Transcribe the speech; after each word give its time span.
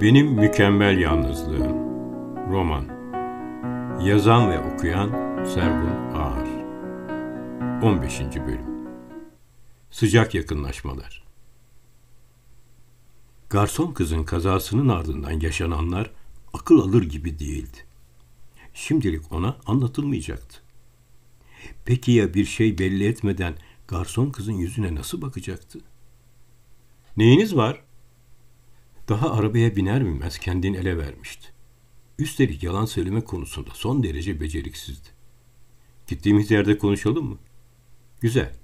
Benim 0.00 0.26
Mükemmel 0.26 0.98
Yalnızlığım 0.98 1.76
Roman 2.52 2.84
Yazan 4.04 4.50
ve 4.50 4.58
okuyan 4.58 5.08
Sergun 5.44 6.14
Ağar 6.14 6.48
15. 7.82 8.20
Bölüm 8.20 8.88
Sıcak 9.90 10.34
yakınlaşmalar 10.34 11.24
Garson 13.50 13.92
kızın 13.92 14.24
kazasının 14.24 14.88
ardından 14.88 15.40
yaşananlar 15.40 16.10
akıl 16.52 16.80
alır 16.80 17.02
gibi 17.02 17.38
değildi. 17.38 17.78
Şimdilik 18.74 19.32
ona 19.32 19.56
anlatılmayacaktı. 19.66 20.60
Peki 21.84 22.12
ya 22.12 22.34
bir 22.34 22.44
şey 22.44 22.78
belli 22.78 23.08
etmeden 23.08 23.54
garson 23.88 24.30
kızın 24.30 24.52
yüzüne 24.52 24.94
nasıl 24.94 25.22
bakacaktı? 25.22 25.80
Neyiniz 27.16 27.56
var? 27.56 27.89
Daha 29.10 29.32
arabaya 29.32 29.76
biner 29.76 30.04
binmez 30.04 30.38
kendini 30.38 30.76
ele 30.76 30.98
vermişti. 30.98 31.48
Üstelik 32.18 32.62
yalan 32.62 32.84
söyleme 32.84 33.24
konusunda 33.24 33.70
son 33.74 34.02
derece 34.02 34.40
beceriksizdi. 34.40 35.08
Gittiğimiz 36.06 36.50
yerde 36.50 36.78
konuşalım 36.78 37.26
mı? 37.26 37.38
Güzel. 38.20 38.56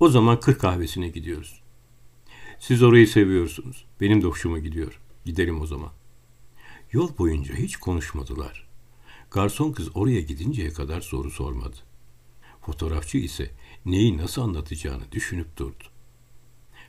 O 0.00 0.08
zaman 0.08 0.40
kır 0.40 0.58
kahvesine 0.58 1.08
gidiyoruz. 1.08 1.62
Siz 2.58 2.82
orayı 2.82 3.08
seviyorsunuz. 3.08 3.84
Benim 4.00 4.22
de 4.22 4.26
hoşuma 4.26 4.58
gidiyor. 4.58 5.00
Gidelim 5.24 5.60
o 5.60 5.66
zaman. 5.66 5.92
Yol 6.92 7.18
boyunca 7.18 7.54
hiç 7.54 7.76
konuşmadılar. 7.76 8.68
Garson 9.30 9.72
kız 9.72 9.96
oraya 9.96 10.20
gidinceye 10.20 10.72
kadar 10.72 11.00
soru 11.00 11.30
sormadı. 11.30 11.76
Fotoğrafçı 12.60 13.18
ise 13.18 13.50
neyi 13.86 14.16
nasıl 14.16 14.42
anlatacağını 14.42 15.12
düşünüp 15.12 15.56
durdu. 15.56 15.84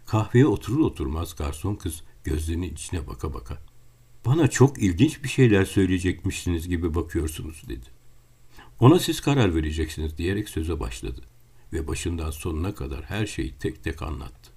Kahveye 0.06 0.46
oturur 0.46 0.80
oturmaz 0.80 1.36
garson 1.36 1.76
kız 1.76 2.04
gözlerinin 2.24 2.74
içine 2.74 3.08
baka 3.08 3.34
baka. 3.34 3.58
Bana 4.26 4.48
çok 4.48 4.84
ilginç 4.84 5.24
bir 5.24 5.30
şeyler 5.30 5.66
söyleyecekmişsiniz 5.66 6.68
gibi 6.68 6.96
bakıyorsunuz 6.96 7.64
dedi. 7.70 7.86
Ona 8.80 9.00
siz 9.00 9.22
karar 9.22 9.56
vereceksiniz 9.56 10.18
diyerek 10.18 10.50
söze 10.50 10.80
başladı 10.80 11.22
ve 11.74 11.88
başından 11.88 12.32
sonuna 12.32 12.76
kadar 12.76 13.04
her 13.04 13.26
şeyi 13.26 13.54
tek 13.60 13.84
tek 13.84 14.02
anlattı. 14.02 14.52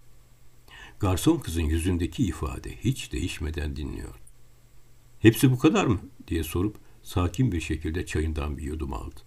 Garson 1.00 1.38
kızın 1.38 1.62
yüzündeki 1.62 2.24
ifade 2.24 2.76
hiç 2.76 3.12
değişmeden 3.12 3.76
dinliyor. 3.76 4.14
Hepsi 5.20 5.50
bu 5.50 5.58
kadar 5.58 5.86
mı 5.86 6.00
diye 6.28 6.44
sorup 6.44 6.76
sakin 7.02 7.52
bir 7.52 7.60
şekilde 7.60 8.06
çayından 8.06 8.58
bir 8.58 8.62
yudum 8.62 8.94
aldı. 8.94 9.20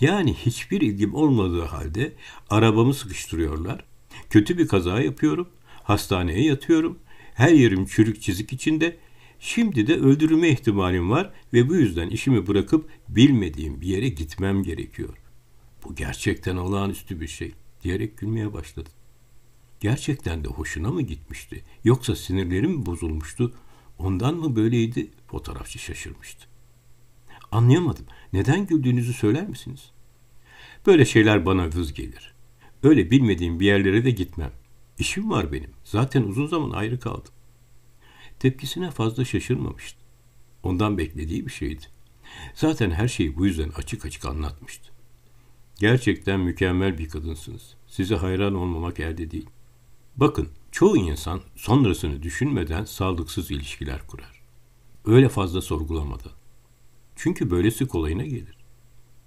Yani 0.00 0.34
hiçbir 0.34 0.80
ilgim 0.80 1.14
olmadığı 1.14 1.64
halde 1.64 2.12
arabamı 2.50 2.94
sıkıştırıyorlar. 2.94 3.84
Kötü 4.30 4.58
bir 4.58 4.68
kaza 4.68 5.00
yapıyorum. 5.00 5.48
Hastaneye 5.82 6.44
yatıyorum. 6.44 6.98
Her 7.40 7.52
yerim 7.52 7.86
çürük 7.86 8.22
çizik 8.22 8.52
içinde. 8.52 8.96
Şimdi 9.38 9.86
de 9.86 9.94
öldürülme 9.94 10.48
ihtimalim 10.48 11.10
var 11.10 11.32
ve 11.52 11.68
bu 11.68 11.74
yüzden 11.74 12.08
işimi 12.08 12.46
bırakıp 12.46 12.90
bilmediğim 13.08 13.80
bir 13.80 13.86
yere 13.86 14.08
gitmem 14.08 14.62
gerekiyor. 14.62 15.16
Bu 15.84 15.94
gerçekten 15.94 16.56
olağanüstü 16.56 17.20
bir 17.20 17.28
şey 17.28 17.52
diyerek 17.82 18.18
gülmeye 18.18 18.52
başladı. 18.52 18.88
Gerçekten 19.80 20.44
de 20.44 20.48
hoşuna 20.48 20.90
mı 20.90 21.02
gitmişti 21.02 21.64
yoksa 21.84 22.16
sinirleri 22.16 22.68
mi 22.68 22.86
bozulmuştu? 22.86 23.54
Ondan 23.98 24.34
mı 24.34 24.56
böyleydi? 24.56 25.10
Fotoğrafçı 25.26 25.78
şaşırmıştı. 25.78 26.46
Anlayamadım. 27.52 28.06
Neden 28.32 28.66
güldüğünüzü 28.66 29.12
söyler 29.12 29.48
misiniz? 29.48 29.90
Böyle 30.86 31.04
şeyler 31.04 31.46
bana 31.46 31.66
vız 31.66 31.92
gelir. 31.92 32.34
Öyle 32.82 33.10
bilmediğim 33.10 33.60
bir 33.60 33.66
yerlere 33.66 34.04
de 34.04 34.10
gitmem. 34.10 34.52
İşim 35.00 35.30
var 35.30 35.52
benim. 35.52 35.70
Zaten 35.84 36.22
uzun 36.22 36.46
zaman 36.46 36.70
ayrı 36.70 37.00
kaldım. 37.00 37.32
Tepkisine 38.38 38.90
fazla 38.90 39.24
şaşırmamıştı. 39.24 39.98
Ondan 40.62 40.98
beklediği 40.98 41.46
bir 41.46 41.50
şeydi. 41.50 41.84
Zaten 42.54 42.90
her 42.90 43.08
şeyi 43.08 43.36
bu 43.36 43.46
yüzden 43.46 43.68
açık 43.68 44.04
açık 44.04 44.24
anlatmıştı. 44.24 44.92
Gerçekten 45.78 46.40
mükemmel 46.40 46.98
bir 46.98 47.08
kadınsınız. 47.08 47.74
Size 47.86 48.16
hayran 48.16 48.54
olmamak 48.54 49.00
elde 49.00 49.30
değil. 49.30 49.50
Bakın, 50.16 50.48
çoğu 50.72 50.96
insan 50.96 51.40
sonrasını 51.56 52.22
düşünmeden 52.22 52.84
sağlıksız 52.84 53.50
ilişkiler 53.50 54.06
kurar. 54.06 54.42
Öyle 55.04 55.28
fazla 55.28 55.62
sorgulamadan. 55.62 56.32
Çünkü 57.16 57.50
böylesi 57.50 57.86
kolayına 57.86 58.24
gelir. 58.24 58.56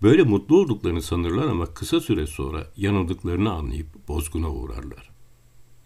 Böyle 0.02 0.24
mutlu 0.24 0.58
olduklarını 0.58 1.02
sanırlar 1.02 1.48
ama 1.48 1.74
kısa 1.74 2.00
süre 2.00 2.28
sonra 2.28 2.68
yanıldıklarını 2.78 3.52
anlayıp 3.52 4.08
bozguna 4.08 4.50
uğrarlar. 4.50 5.13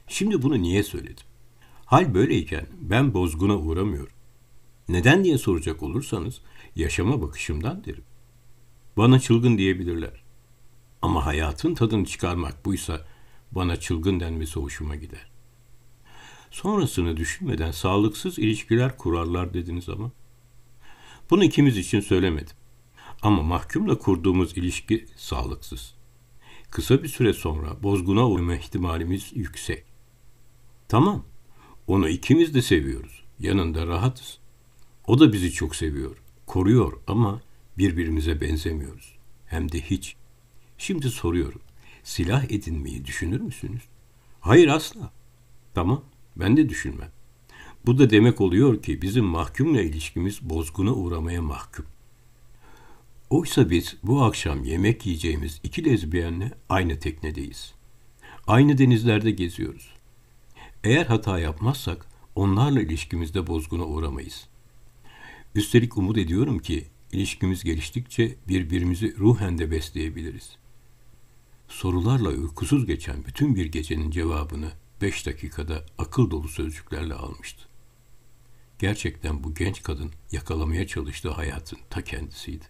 Şimdi 0.07 0.41
bunu 0.41 0.61
niye 0.61 0.83
söyledim? 0.83 1.25
Hal 1.85 2.13
böyleyken 2.13 2.67
ben 2.81 3.13
bozguna 3.13 3.57
uğramıyorum. 3.57 4.13
Neden 4.89 5.23
diye 5.23 5.37
soracak 5.37 5.83
olursanız 5.83 6.41
yaşama 6.75 7.21
bakışımdan 7.21 7.83
derim. 7.83 8.03
Bana 8.97 9.19
çılgın 9.19 9.57
diyebilirler. 9.57 10.23
Ama 11.01 11.25
hayatın 11.25 11.75
tadını 11.75 12.05
çıkarmak 12.05 12.65
buysa 12.65 13.07
bana 13.51 13.79
çılgın 13.79 14.19
denmesi 14.19 14.59
hoşuma 14.59 14.95
gider. 14.95 15.29
Sonrasını 16.51 17.17
düşünmeden 17.17 17.71
sağlıksız 17.71 18.39
ilişkiler 18.39 18.97
kurarlar 18.97 19.53
dediniz 19.53 19.89
ama. 19.89 20.11
Bunu 21.29 21.43
ikimiz 21.43 21.77
için 21.77 21.99
söylemedim. 21.99 22.55
Ama 23.21 23.43
mahkumla 23.43 23.97
kurduğumuz 23.97 24.57
ilişki 24.57 25.05
sağlıksız. 25.15 25.93
Kısa 26.71 27.03
bir 27.03 27.07
süre 27.07 27.33
sonra 27.33 27.83
bozguna 27.83 28.29
uğrama 28.29 28.55
ihtimalimiz 28.55 29.31
yüksek. 29.35 29.96
Tamam, 30.87 31.23
onu 31.87 32.09
ikimiz 32.09 32.53
de 32.53 32.61
seviyoruz. 32.61 33.23
Yanında 33.39 33.87
rahatız. 33.87 34.37
O 35.07 35.19
da 35.19 35.33
bizi 35.33 35.51
çok 35.51 35.75
seviyor, 35.75 36.17
koruyor 36.45 36.93
ama 37.07 37.41
birbirimize 37.77 38.41
benzemiyoruz. 38.41 39.17
Hem 39.45 39.71
de 39.71 39.81
hiç. 39.81 40.15
Şimdi 40.77 41.09
soruyorum, 41.09 41.61
silah 42.03 42.51
edinmeyi 42.51 43.05
düşünür 43.05 43.41
müsünüz? 43.41 43.81
Hayır 44.41 44.67
asla. 44.67 45.11
Tamam, 45.73 46.03
ben 46.35 46.57
de 46.57 46.69
düşünmem. 46.69 47.11
Bu 47.85 47.97
da 47.97 48.09
demek 48.09 48.41
oluyor 48.41 48.81
ki 48.81 49.01
bizim 49.01 49.25
mahkumla 49.25 49.81
ilişkimiz 49.81 50.41
bozguna 50.41 50.93
uğramaya 50.93 51.41
mahkum. 51.41 51.85
Oysa 53.29 53.69
biz 53.69 53.95
bu 54.03 54.23
akşam 54.23 54.63
yemek 54.63 55.05
yiyeceğimiz 55.05 55.59
iki 55.63 55.85
lezbiyenle 55.85 56.51
aynı 56.69 56.99
teknedeyiz. 56.99 57.73
Aynı 58.47 58.77
denizlerde 58.77 59.31
geziyoruz. 59.31 59.96
Eğer 60.83 61.05
hata 61.05 61.39
yapmazsak 61.39 62.05
onlarla 62.35 62.81
ilişkimizde 62.81 63.47
bozguna 63.47 63.85
uğramayız. 63.85 64.47
Üstelik 65.55 65.97
umut 65.97 66.17
ediyorum 66.17 66.59
ki 66.59 66.87
ilişkimiz 67.11 67.63
geliştikçe 67.63 68.35
birbirimizi 68.47 69.17
ruhen 69.17 69.57
de 69.57 69.71
besleyebiliriz. 69.71 70.57
Sorularla 71.67 72.29
uykusuz 72.29 72.85
geçen 72.85 73.25
bütün 73.25 73.55
bir 73.55 73.65
gecenin 73.65 74.11
cevabını 74.11 74.71
beş 75.01 75.25
dakikada 75.25 75.85
akıl 75.97 76.31
dolu 76.31 76.47
sözcüklerle 76.47 77.13
almıştı. 77.13 77.63
Gerçekten 78.79 79.43
bu 79.43 79.53
genç 79.53 79.83
kadın 79.83 80.11
yakalamaya 80.31 80.87
çalıştığı 80.87 81.31
hayatın 81.31 81.79
ta 81.89 82.03
kendisiydi. 82.03 82.65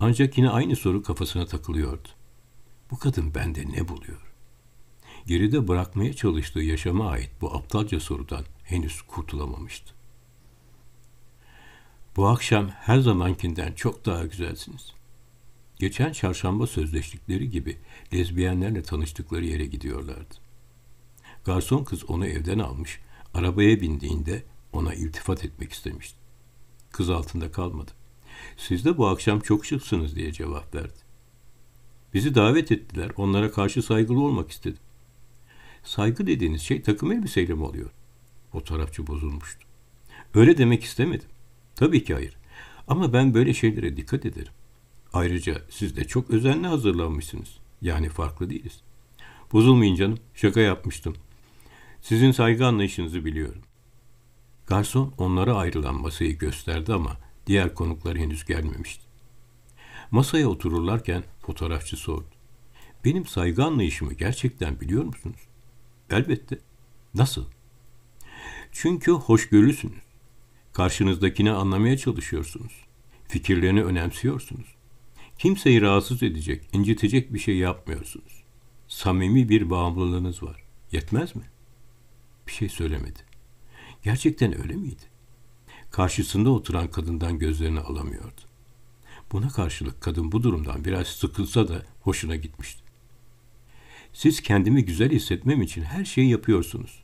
Ancak 0.00 0.38
yine 0.38 0.50
aynı 0.50 0.76
soru 0.76 1.02
kafasına 1.02 1.46
takılıyordu. 1.46 2.08
Bu 2.90 2.98
kadın 2.98 3.34
bende 3.34 3.64
ne 3.72 3.88
buluyor? 3.88 4.27
Geride 5.28 5.68
bırakmaya 5.68 6.12
çalıştığı 6.12 6.60
yaşama 6.60 7.10
ait 7.10 7.30
bu 7.40 7.54
aptalca 7.54 8.00
sorudan 8.00 8.44
henüz 8.64 9.02
kurtulamamıştı. 9.02 9.94
Bu 12.16 12.26
akşam 12.26 12.68
her 12.68 12.98
zamankinden 12.98 13.72
çok 13.72 14.06
daha 14.06 14.26
güzelsiniz. 14.26 14.92
Geçen 15.78 16.12
çarşamba 16.12 16.66
sözleştikleri 16.66 17.50
gibi 17.50 17.78
lezbiyenlerle 18.12 18.82
tanıştıkları 18.82 19.44
yere 19.44 19.66
gidiyorlardı. 19.66 20.34
Garson 21.44 21.84
kız 21.84 22.10
onu 22.10 22.26
evden 22.26 22.58
almış, 22.58 23.00
arabaya 23.34 23.80
bindiğinde 23.80 24.42
ona 24.72 24.94
iltifat 24.94 25.44
etmek 25.44 25.72
istemişti. 25.72 26.18
Kız 26.92 27.10
altında 27.10 27.52
kalmadı. 27.52 27.90
Siz 28.56 28.84
de 28.84 28.98
bu 28.98 29.06
akşam 29.06 29.40
çok 29.40 29.66
şıksınız 29.66 30.16
diye 30.16 30.32
cevap 30.32 30.74
verdi. 30.74 30.98
Bizi 32.14 32.34
davet 32.34 32.72
ettiler. 32.72 33.10
Onlara 33.16 33.52
karşı 33.52 33.82
saygılı 33.82 34.20
olmak 34.20 34.50
istedim. 34.50 34.78
Saygı 35.84 36.26
dediğiniz 36.26 36.62
şey 36.62 36.82
takım 36.82 37.12
elbiseyle 37.12 37.54
mi 37.54 37.62
oluyor? 37.62 37.90
Fotoğrafçı 38.52 39.06
bozulmuştu. 39.06 39.66
Öyle 40.34 40.58
demek 40.58 40.84
istemedim. 40.84 41.28
Tabii 41.74 42.04
ki 42.04 42.14
hayır. 42.14 42.36
Ama 42.88 43.12
ben 43.12 43.34
böyle 43.34 43.54
şeylere 43.54 43.96
dikkat 43.96 44.26
ederim. 44.26 44.52
Ayrıca 45.12 45.62
siz 45.70 45.96
de 45.96 46.04
çok 46.04 46.30
özenli 46.30 46.66
hazırlanmışsınız. 46.66 47.58
Yani 47.82 48.08
farklı 48.08 48.50
değiliz. 48.50 48.80
Bozulmayın 49.52 49.94
canım. 49.94 50.18
Şaka 50.34 50.60
yapmıştım. 50.60 51.16
Sizin 52.02 52.32
saygı 52.32 52.66
anlayışınızı 52.66 53.24
biliyorum. 53.24 53.62
Garson 54.66 55.14
onlara 55.18 55.54
ayrılan 55.54 55.94
masayı 55.94 56.38
gösterdi 56.38 56.92
ama 56.92 57.16
diğer 57.46 57.74
konuklar 57.74 58.18
henüz 58.18 58.44
gelmemişti. 58.44 59.04
Masaya 60.10 60.48
otururlarken 60.48 61.24
fotoğrafçı 61.40 61.96
sordu. 61.96 62.28
Benim 63.04 63.26
saygı 63.26 63.64
anlayışımı 63.64 64.12
gerçekten 64.12 64.80
biliyor 64.80 65.04
musunuz? 65.04 65.40
Elbette. 66.10 66.58
Nasıl? 67.14 67.44
Çünkü 68.72 69.12
hoşgörülüsünüz. 69.12 70.02
Karşınızdakini 70.72 71.50
anlamaya 71.50 71.98
çalışıyorsunuz. 71.98 72.72
Fikirlerini 73.28 73.84
önemsiyorsunuz. 73.84 74.74
Kimseyi 75.38 75.80
rahatsız 75.80 76.22
edecek, 76.22 76.68
incitecek 76.72 77.34
bir 77.34 77.38
şey 77.38 77.56
yapmıyorsunuz. 77.56 78.42
Samimi 78.88 79.48
bir 79.48 79.70
bağımlılığınız 79.70 80.42
var. 80.42 80.62
Yetmez 80.92 81.36
mi? 81.36 81.42
Bir 82.46 82.52
şey 82.52 82.68
söylemedi. 82.68 83.18
Gerçekten 84.02 84.62
öyle 84.62 84.74
miydi? 84.74 85.02
Karşısında 85.90 86.50
oturan 86.50 86.90
kadından 86.90 87.38
gözlerini 87.38 87.80
alamıyordu. 87.80 88.40
Buna 89.32 89.48
karşılık 89.48 90.00
kadın 90.00 90.32
bu 90.32 90.42
durumdan 90.42 90.84
biraz 90.84 91.06
sıkılsa 91.06 91.68
da 91.68 91.82
hoşuna 92.00 92.36
gitmişti. 92.36 92.87
Siz 94.12 94.40
kendimi 94.40 94.84
güzel 94.84 95.10
hissetmem 95.10 95.62
için 95.62 95.82
her 95.82 96.04
şeyi 96.04 96.30
yapıyorsunuz. 96.30 97.02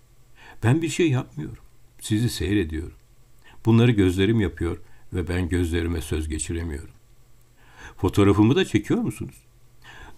Ben 0.62 0.82
bir 0.82 0.88
şey 0.88 1.10
yapmıyorum. 1.10 1.64
Sizi 2.00 2.30
seyrediyorum. 2.30 2.96
Bunları 3.66 3.90
gözlerim 3.90 4.40
yapıyor 4.40 4.78
ve 5.12 5.28
ben 5.28 5.48
gözlerime 5.48 6.00
söz 6.00 6.28
geçiremiyorum. 6.28 6.94
Fotoğrafımı 7.96 8.56
da 8.56 8.64
çekiyor 8.64 9.00
musunuz? 9.00 9.34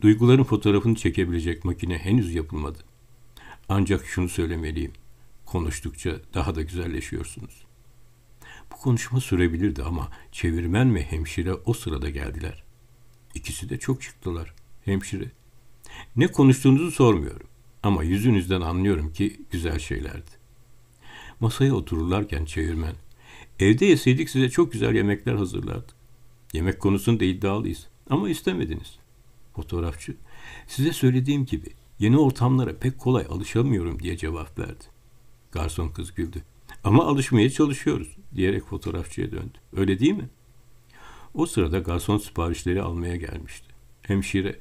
Duyguların 0.00 0.44
fotoğrafını 0.44 0.94
çekebilecek 0.94 1.65
makine 1.65 1.99
henüz 1.99 2.35
yapılmadı. 2.35 2.79
Ancak 3.69 4.06
şunu 4.06 4.29
söylemeliyim. 4.29 4.93
Konuştukça 5.47 6.21
daha 6.35 6.55
da 6.55 6.62
güzelleşiyorsunuz. 6.62 7.67
Bu 8.73 8.77
konuşma 8.77 9.21
sürebilirdi 9.21 9.82
ama 9.82 10.11
çevirmen 10.32 10.94
ve 10.94 11.03
hemşire 11.03 11.55
o 11.55 11.73
sırada 11.73 12.11
geldiler. 12.11 12.65
İkisi 13.35 13.69
de 13.69 13.79
çok 13.79 14.03
çıktılar. 14.03 14.55
Hemşire. 14.85 15.31
Ne 16.16 16.26
konuştuğunuzu 16.26 16.90
sormuyorum. 16.90 17.46
Ama 17.82 18.04
yüzünüzden 18.04 18.60
anlıyorum 18.60 19.12
ki 19.12 19.40
güzel 19.50 19.78
şeylerdi. 19.78 20.31
Masaya 21.40 21.75
otururlarken 21.75 22.44
çevirmen. 22.44 22.94
Evde 23.58 23.87
yeseydik 23.87 24.31
size 24.31 24.50
çok 24.50 24.72
güzel 24.72 24.94
yemekler 24.94 25.34
hazırlardı. 25.34 25.93
Yemek 26.52 26.81
konusunda 26.81 27.25
iddialıyız. 27.25 27.87
Ama 28.10 28.28
istemediniz. 28.28 28.98
Fotoğrafçı. 29.56 30.16
Size 30.66 30.93
söylediğim 30.93 31.46
gibi 31.46 31.70
yeni 31.98 32.19
ortamlara 32.19 32.78
pek 32.78 32.98
kolay 32.98 33.26
alışamıyorum 33.28 34.02
diye 34.02 34.16
cevap 34.16 34.58
verdi. 34.58 34.84
Garson 35.52 35.88
kız 35.88 36.14
güldü. 36.14 36.43
Ama 36.84 37.04
alışmaya 37.04 37.50
çalışıyoruz 37.50 38.16
diyerek 38.34 38.64
fotoğrafçıya 38.64 39.32
döndü. 39.32 39.58
Öyle 39.76 39.98
değil 39.98 40.12
mi? 40.12 40.28
O 41.34 41.46
sırada 41.46 41.78
garson 41.78 42.19
siparişleri 42.19 42.82
almaya 42.82 43.16
gelmişti. 43.16 43.66
Hemşire, 44.02 44.58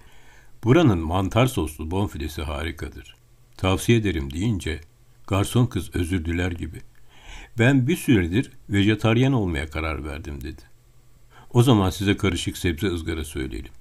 buranın 0.65 0.99
mantar 0.99 1.47
soslu 1.47 1.91
bonfilesi 1.91 2.41
harikadır. 2.41 3.15
Tavsiye 3.57 3.97
ederim 3.97 4.33
deyince 4.33 4.81
garson 5.27 5.65
kız 5.65 5.95
özür 5.95 6.25
diler 6.25 6.51
gibi. 6.51 6.81
Ben 7.59 7.87
bir 7.87 7.97
süredir 7.97 8.51
vejetaryen 8.69 9.31
olmaya 9.31 9.69
karar 9.69 10.05
verdim 10.05 10.43
dedi. 10.43 10.61
O 11.53 11.63
zaman 11.63 11.89
size 11.89 12.17
karışık 12.17 12.57
sebze 12.57 12.87
ızgara 12.87 13.23
söyleyelim. 13.23 13.71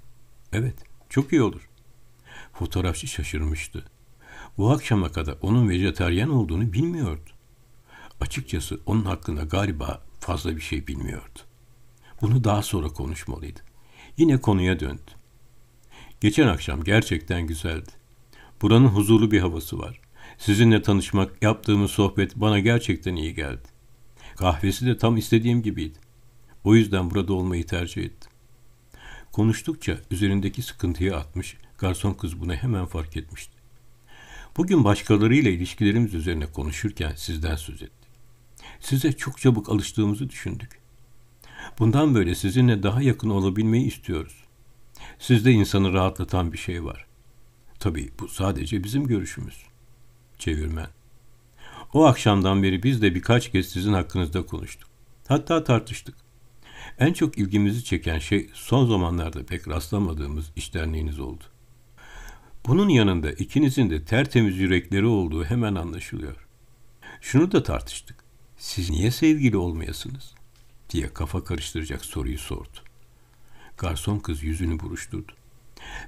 Evet, 0.53 0.75
çok 1.09 1.33
iyi 1.33 1.43
olur. 1.43 1.69
Fotoğrafçı 2.53 3.07
şaşırmıştı. 3.07 3.85
Bu 4.59 4.71
akşama 4.71 5.13
kadar 5.13 5.37
onun 5.43 5.69
vejetaryen 5.69 6.29
olduğunu 6.29 6.73
bilmiyordu. 6.73 7.31
Açıkçası 8.21 8.81
onun 8.87 9.05
hakkında 9.05 9.43
galiba 9.43 10.03
fazla 10.21 10.57
bir 10.57 10.61
şey 10.61 10.87
bilmiyordu. 10.87 11.39
Bunu 12.21 12.45
daha 12.45 12.63
sonra 12.63 12.89
konuşmalıydı. 12.89 13.61
Yine 14.17 14.41
konuya 14.41 14.81
döndü. 14.81 15.11
Geçen 16.25 16.49
akşam 16.49 16.85
gerçekten 16.85 17.47
güzeldi. 17.47 17.91
Buranın 18.63 18.87
huzurlu 18.87 19.31
bir 19.31 19.41
havası 19.41 19.79
var. 19.79 20.01
Sizinle 20.39 20.83
tanışmak, 20.83 21.43
yaptığımız 21.43 21.91
sohbet 21.91 22.37
bana 22.37 22.59
gerçekten 22.59 23.17
iyi 23.17 23.35
geldi. 23.35 23.69
Kahvesi 24.37 24.87
de 24.87 24.99
tam 24.99 25.17
istediğim 25.17 25.63
gibiydi. 25.63 25.99
O 26.65 26.75
yüzden 26.75 27.11
burada 27.11 27.33
olmayı 27.33 27.67
tercih 27.67 28.03
ettim. 28.03 28.31
Konuştukça 29.33 29.99
üzerindeki 30.11 30.63
sıkıntıyı 30.63 31.17
atmış, 31.17 31.57
garson 31.79 32.15
kız 32.15 32.41
bunu 32.41 32.55
hemen 32.55 32.87
fark 32.87 33.17
etmişti. 33.17 33.55
Bugün 34.57 34.85
başkalarıyla 34.85 35.51
ilişkilerimiz 35.51 36.15
üzerine 36.15 36.47
konuşurken 36.47 37.13
sizden 37.17 37.57
söz 37.57 37.83
ettim. 37.83 38.11
Size 38.81 39.13
çok 39.13 39.41
çabuk 39.41 39.69
alıştığımızı 39.69 40.31
düşündük. 40.31 40.81
Bundan 41.79 42.15
böyle 42.15 42.35
sizinle 42.35 42.83
daha 42.83 43.03
yakın 43.03 43.31
olabilmeyi 43.31 43.87
istiyoruz. 43.87 44.44
Sizde 45.19 45.53
insanı 45.53 45.93
rahatlatan 45.93 46.53
bir 46.53 46.59
şey 46.59 46.85
var. 46.85 47.07
Tabii 47.79 48.11
bu 48.21 48.29
sadece 48.29 48.85
bizim 48.85 49.07
görüşümüz. 49.07 49.63
Çevirmen. 50.39 50.89
O 51.93 52.05
akşamdan 52.05 52.63
beri 52.63 52.83
biz 52.83 53.03
de 53.03 53.15
birkaç 53.15 53.51
kez 53.51 53.69
sizin 53.69 53.93
hakkınızda 53.93 54.47
konuştuk. 54.47 54.89
Hatta 55.29 55.65
tartıştık. 55.65 56.15
En 56.99 57.13
çok 57.13 57.39
ilgimizi 57.39 57.85
çeken 57.85 58.19
şey 58.19 58.51
son 58.55 58.87
zamanlarda 58.87 59.47
pek 59.47 59.69
rastlamadığımız 59.69 60.51
işlerliğiniz 60.57 61.21
oldu. 61.21 61.45
Bunun 62.67 62.89
yanında 62.89 63.33
ikinizin 63.33 63.91
de 63.91 64.05
tertemiz 64.05 64.59
yürekleri 64.59 65.07
olduğu 65.07 65.45
hemen 65.45 65.75
anlaşılıyor. 65.75 66.47
Şunu 67.21 67.53
da 67.53 67.63
tartıştık. 67.63 68.17
Siz 68.57 68.91
niye 68.91 69.11
sevgili 69.11 69.57
olmayasınız? 69.57 70.35
diye 70.91 71.13
kafa 71.15 71.45
karıştıracak 71.45 72.05
soruyu 72.05 72.39
sordu. 72.39 72.79
Garson 73.79 74.19
kız 74.19 74.43
yüzünü 74.43 74.81
buruşturdu. 74.81 75.33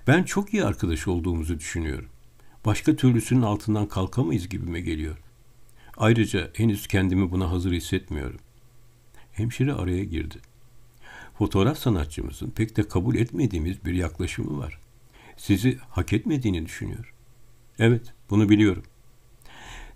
Ben 0.07 0.23
çok 0.23 0.55
iyi 0.55 0.65
arkadaş 0.65 1.09
olduğumuzu 1.09 1.59
düşünüyorum. 1.59 2.09
Başka 2.65 2.97
türlüsünün 2.97 3.43
altından 3.43 3.89
kalkamayız 3.89 4.49
gibime 4.49 4.81
geliyor. 4.81 5.17
Ayrıca 5.97 6.51
henüz 6.55 6.87
kendimi 6.87 7.31
buna 7.31 7.51
hazır 7.51 7.73
hissetmiyorum. 7.73 8.41
Hemşire 9.33 9.73
araya 9.73 10.05
girdi. 10.05 10.39
Fotoğraf 11.39 11.79
sanatçımızın 11.79 12.51
pek 12.51 12.77
de 12.77 12.89
kabul 12.89 13.15
etmediğimiz 13.15 13.85
bir 13.85 13.95
yaklaşımı 13.95 14.59
var. 14.59 14.81
Sizi 15.37 15.79
hak 15.91 16.13
etmediğini 16.13 16.67
düşünüyor. 16.67 17.13
Evet, 17.79 18.15
bunu 18.31 18.49
biliyorum. 18.49 18.83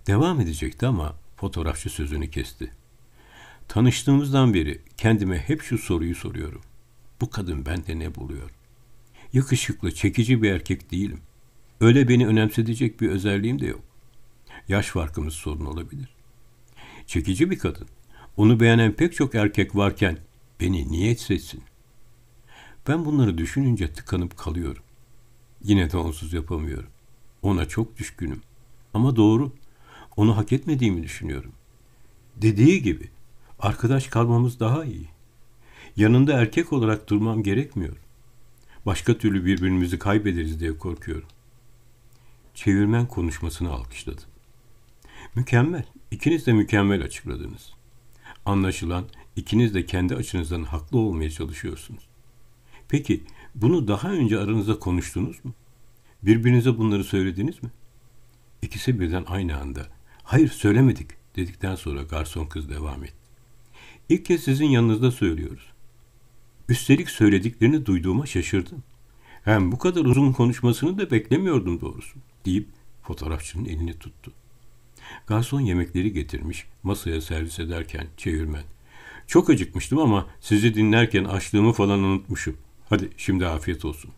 Devam 0.07 0.41
edecekti 0.41 0.87
ama 0.87 1.15
Fotoğrafçı 1.35 1.89
sözünü 1.89 2.29
kesti. 2.29 2.71
Tanıştığımızdan 3.67 4.53
beri 4.53 4.81
kendime 4.97 5.37
hep 5.37 5.61
şu 5.61 5.77
soruyu 5.77 6.15
soruyorum. 6.15 6.61
Bu 7.21 7.29
kadın 7.29 7.65
bende 7.65 7.99
ne 7.99 8.15
buluyor? 8.15 8.51
Yakışıklı, 9.33 9.93
çekici 9.93 10.41
bir 10.41 10.51
erkek 10.51 10.91
değilim. 10.91 11.19
Öyle 11.81 12.07
beni 12.07 12.27
önemsedecek 12.27 13.01
bir 13.01 13.09
özelliğim 13.09 13.61
de 13.61 13.65
yok. 13.65 13.81
Yaş 14.67 14.87
farkımız 14.87 15.33
sorun 15.33 15.65
olabilir. 15.65 16.09
Çekici 17.07 17.51
bir 17.51 17.59
kadın. 17.59 17.87
Onu 18.37 18.59
beğenen 18.59 18.93
pek 18.93 19.13
çok 19.13 19.35
erkek 19.35 19.75
varken 19.75 20.17
beni 20.59 20.91
niye 20.91 21.15
seçsin? 21.15 21.63
Ben 22.87 23.05
bunları 23.05 23.37
düşününce 23.37 23.93
tıkanıp 23.93 24.37
kalıyorum. 24.37 24.83
Yine 25.63 25.91
de 25.91 25.97
onsuz 25.97 26.33
yapamıyorum. 26.33 26.89
Ona 27.41 27.67
çok 27.67 27.97
düşkünüm. 27.97 28.41
Ama 28.93 29.15
doğru 29.15 29.51
onu 30.17 30.37
hak 30.37 30.51
etmediğimi 30.51 31.03
düşünüyorum. 31.03 31.51
Dediği 32.35 32.81
gibi 32.81 33.09
arkadaş 33.59 34.07
kalmamız 34.07 34.59
daha 34.59 34.85
iyi. 34.85 35.07
Yanında 35.95 36.33
erkek 36.33 36.73
olarak 36.73 37.09
durmam 37.09 37.43
gerekmiyor. 37.43 37.97
Başka 38.85 39.17
türlü 39.17 39.45
birbirimizi 39.45 39.99
kaybederiz 39.99 40.59
diye 40.59 40.77
korkuyorum. 40.77 41.27
Çevirmen 42.53 43.07
konuşmasını 43.07 43.71
alkışladı. 43.71 44.21
Mükemmel. 45.35 45.83
İkiniz 46.11 46.45
de 46.45 46.53
mükemmel 46.53 47.03
açıkladınız. 47.03 47.73
Anlaşılan 48.45 49.05
ikiniz 49.35 49.73
de 49.73 49.85
kendi 49.85 50.15
açınızdan 50.15 50.63
haklı 50.63 50.99
olmaya 50.99 51.29
çalışıyorsunuz. 51.29 52.03
Peki 52.89 53.23
bunu 53.55 53.87
daha 53.87 54.11
önce 54.11 54.39
aranızda 54.39 54.79
konuştunuz 54.79 55.45
mu? 55.45 55.53
Birbirinize 56.23 56.77
bunları 56.77 57.03
söylediniz 57.03 57.63
mi? 57.63 57.69
İkisi 58.61 58.99
birden 58.99 59.23
aynı 59.27 59.57
anda 59.57 59.87
Hayır 60.31 60.49
söylemedik 60.49 61.07
dedikten 61.35 61.75
sonra 61.75 62.03
garson 62.03 62.45
kız 62.45 62.69
devam 62.69 63.03
etti. 63.03 63.13
İlk 64.09 64.25
kez 64.25 64.43
sizin 64.43 64.65
yanınızda 64.65 65.11
söylüyoruz. 65.11 65.70
Üstelik 66.69 67.09
söylediklerini 67.09 67.85
duyduğuma 67.85 68.25
şaşırdım. 68.25 68.83
Hem 69.43 69.71
bu 69.71 69.77
kadar 69.77 70.05
uzun 70.05 70.31
konuşmasını 70.31 70.97
da 70.97 71.11
beklemiyordum 71.11 71.81
doğrusu 71.81 72.19
deyip 72.45 72.67
fotoğrafçının 73.03 73.65
elini 73.65 73.93
tuttu. 73.93 74.31
Garson 75.27 75.61
yemekleri 75.61 76.13
getirmiş, 76.13 76.65
masaya 76.83 77.21
servis 77.21 77.59
ederken 77.59 78.07
çevirmen. 78.17 78.63
Çok 79.27 79.49
acıkmıştım 79.49 79.99
ama 79.99 80.27
sizi 80.39 80.75
dinlerken 80.75 81.23
açlığımı 81.23 81.73
falan 81.73 81.99
unutmuşum. 81.99 82.57
Hadi 82.89 83.09
şimdi 83.17 83.47
afiyet 83.47 83.85
olsun. 83.85 84.11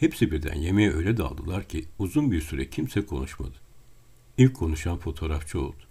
Hepsi 0.00 0.30
birden 0.30 0.54
yemeğe 0.54 0.92
öyle 0.92 1.16
daldılar 1.16 1.68
ki 1.68 1.84
uzun 1.98 2.32
bir 2.32 2.40
süre 2.40 2.70
kimse 2.70 3.06
konuşmadı. 3.06 3.54
İlk 4.38 4.54
konuşan 4.54 4.98
fotoğrafçı 4.98 5.60
oldu. 5.60 5.82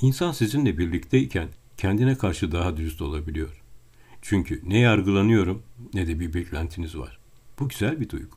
İnsan 0.00 0.32
sizinle 0.32 0.78
birlikteyken 0.78 1.48
kendine 1.76 2.18
karşı 2.18 2.52
daha 2.52 2.76
dürüst 2.76 3.02
olabiliyor. 3.02 3.62
Çünkü 4.22 4.62
ne 4.66 4.78
yargılanıyorum 4.78 5.62
ne 5.94 6.06
de 6.06 6.20
bir 6.20 6.34
beklentiniz 6.34 6.98
var. 6.98 7.18
Bu 7.58 7.68
güzel 7.68 8.00
bir 8.00 8.08
duygu. 8.08 8.36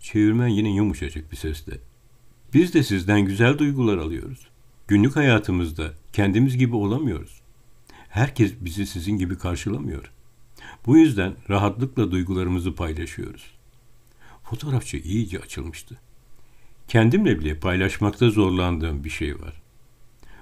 Çevirmen 0.00 0.48
yine 0.48 0.74
yumuşacık 0.74 1.32
bir 1.32 1.36
sesle. 1.36 1.78
Biz 2.54 2.74
de 2.74 2.82
sizden 2.82 3.20
güzel 3.20 3.58
duygular 3.58 3.98
alıyoruz. 3.98 4.48
Günlük 4.88 5.16
hayatımızda 5.16 5.92
kendimiz 6.12 6.56
gibi 6.58 6.76
olamıyoruz. 6.76 7.40
Herkes 8.08 8.52
bizi 8.60 8.86
sizin 8.86 9.18
gibi 9.18 9.38
karşılamıyor. 9.38 10.12
Bu 10.86 10.96
yüzden 10.96 11.36
rahatlıkla 11.50 12.10
duygularımızı 12.10 12.74
paylaşıyoruz. 12.74 13.58
Fotoğrafçı 14.42 14.96
iyice 14.96 15.38
açılmıştı. 15.38 15.98
Kendimle 16.88 17.38
bile 17.38 17.58
paylaşmakta 17.58 18.30
zorlandığım 18.30 19.04
bir 19.04 19.10
şey 19.10 19.40
var. 19.40 19.62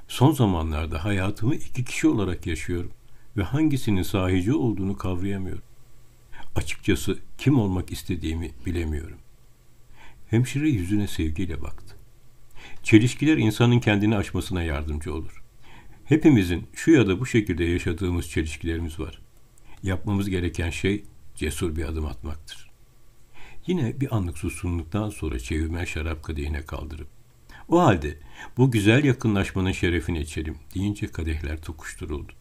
Son 0.08 0.32
zamanlarda 0.32 1.04
hayatımı 1.04 1.54
iki 1.54 1.84
kişi 1.84 2.08
olarak 2.08 2.46
yaşıyorum 2.46 2.90
ve 3.36 3.42
hangisinin 3.42 4.02
sahici 4.02 4.54
olduğunu 4.54 4.96
kavrayamıyorum. 4.96 5.62
Açıkçası 6.54 7.18
kim 7.38 7.58
olmak 7.58 7.92
istediğimi 7.92 8.50
bilemiyorum. 8.66 9.18
Hemşire 10.30 10.68
yüzüne 10.68 11.06
sevgiyle 11.06 11.62
baktı. 11.62 11.96
Çelişkiler 12.82 13.36
insanın 13.36 13.80
kendini 13.80 14.16
aşmasına 14.16 14.62
yardımcı 14.62 15.14
olur. 15.14 15.42
Hepimizin 16.04 16.66
şu 16.74 16.90
ya 16.90 17.06
da 17.06 17.20
bu 17.20 17.26
şekilde 17.26 17.64
yaşadığımız 17.64 18.30
çelişkilerimiz 18.30 19.00
var. 19.00 19.18
Yapmamız 19.82 20.30
gereken 20.30 20.70
şey 20.70 21.04
cesur 21.34 21.76
bir 21.76 21.84
adım 21.84 22.06
atmaktır. 22.06 22.70
Yine 23.66 24.00
bir 24.00 24.16
anlık 24.16 24.38
suskunluktan 24.38 25.10
sonra 25.10 25.38
çevirmen 25.38 25.84
şarap 25.84 26.22
kadehine 26.22 26.62
kaldırıp 26.62 27.08
o 27.68 27.80
halde 27.80 28.18
bu 28.56 28.70
güzel 28.70 29.04
yakınlaşmanın 29.04 29.72
şerefini 29.72 30.20
içelim 30.20 30.58
deyince 30.74 31.06
kadehler 31.06 31.62
tokuşturuldu. 31.62 32.32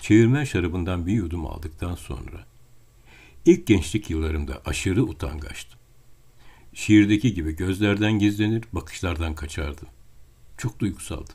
Çevirmen 0.00 0.44
şarabından 0.44 1.06
bir 1.06 1.12
yudum 1.12 1.46
aldıktan 1.46 1.94
sonra 1.94 2.46
ilk 3.46 3.66
gençlik 3.66 4.10
yıllarımda 4.10 4.62
aşırı 4.64 5.02
utangaçtım. 5.02 5.80
Şiirdeki 6.74 7.34
gibi 7.34 7.56
gözlerden 7.56 8.12
gizlenir, 8.12 8.64
bakışlardan 8.72 9.34
kaçardım. 9.34 9.88
Çok 10.58 10.78
duygusaldım. 10.78 11.34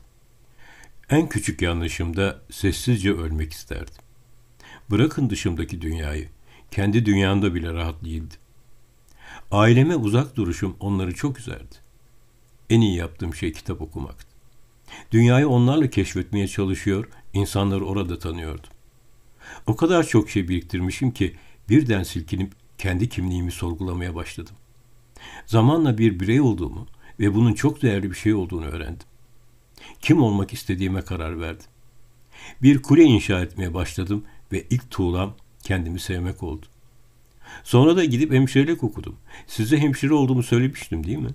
En 1.10 1.28
küçük 1.28 1.62
yanlışımda 1.62 2.40
sessizce 2.50 3.12
ölmek 3.12 3.52
isterdim. 3.52 3.94
Bırakın 4.90 5.30
dışımdaki 5.30 5.80
dünyayı, 5.80 6.28
kendi 6.70 7.06
dünyamda 7.06 7.54
bile 7.54 7.72
rahat 7.72 8.04
değildim. 8.04 8.38
Aileme 9.50 9.96
uzak 9.96 10.36
duruşum 10.36 10.76
onları 10.80 11.14
çok 11.14 11.38
üzerdi. 11.38 11.74
En 12.70 12.80
iyi 12.80 12.96
yaptığım 12.96 13.34
şey 13.34 13.52
kitap 13.52 13.80
okumaktı. 13.80 14.26
Dünyayı 15.12 15.48
onlarla 15.48 15.90
keşfetmeye 15.90 16.48
çalışıyor, 16.48 17.08
insanları 17.36 17.84
orada 17.84 18.18
tanıyordum. 18.18 18.70
O 19.66 19.76
kadar 19.76 20.06
çok 20.06 20.30
şey 20.30 20.48
biriktirmişim 20.48 21.10
ki 21.10 21.36
birden 21.68 22.02
silkinip 22.02 22.52
kendi 22.78 23.08
kimliğimi 23.08 23.50
sorgulamaya 23.50 24.14
başladım. 24.14 24.54
Zamanla 25.46 25.98
bir 25.98 26.20
birey 26.20 26.40
olduğumu 26.40 26.86
ve 27.20 27.34
bunun 27.34 27.52
çok 27.52 27.82
değerli 27.82 28.10
bir 28.10 28.16
şey 28.16 28.34
olduğunu 28.34 28.64
öğrendim. 28.64 29.06
Kim 30.00 30.22
olmak 30.22 30.52
istediğime 30.52 31.02
karar 31.02 31.40
verdim. 31.40 31.66
Bir 32.62 32.82
kule 32.82 33.02
inşa 33.02 33.42
etmeye 33.42 33.74
başladım 33.74 34.24
ve 34.52 34.66
ilk 34.70 34.90
tuğlam 34.90 35.34
kendimi 35.62 36.00
sevmek 36.00 36.42
oldu. 36.42 36.66
Sonra 37.64 37.96
da 37.96 38.04
gidip 38.04 38.32
hemşirelik 38.32 38.84
okudum. 38.84 39.16
Size 39.46 39.78
hemşire 39.78 40.14
olduğumu 40.14 40.42
söylemiştim 40.42 41.06
değil 41.06 41.18
mi? 41.18 41.30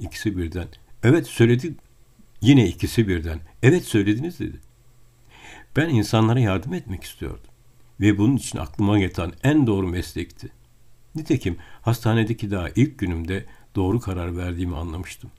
İkisi 0.00 0.36
birden. 0.36 0.68
Evet 1.02 1.26
söyledim. 1.26 1.76
Yine 2.40 2.68
ikisi 2.68 3.08
birden. 3.08 3.40
Evet 3.62 3.84
söylediniz 3.84 4.40
dedi. 4.40 4.60
Ben 5.76 5.88
insanlara 5.88 6.40
yardım 6.40 6.74
etmek 6.74 7.04
istiyordum. 7.04 7.50
Ve 8.00 8.18
bunun 8.18 8.36
için 8.36 8.58
aklıma 8.58 8.98
gelen 8.98 9.32
en 9.42 9.66
doğru 9.66 9.88
meslekti. 9.88 10.52
Nitekim 11.14 11.56
hastanedeki 11.82 12.50
daha 12.50 12.68
ilk 12.68 12.98
günümde 12.98 13.44
doğru 13.74 14.00
karar 14.00 14.36
verdiğimi 14.36 14.76
anlamıştım. 14.76 15.30